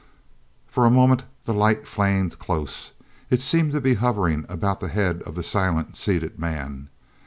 [0.65, 2.93] For a moment the light flamed close;
[3.29, 6.89] it seemed to be hovering about the head of the silent, seated man.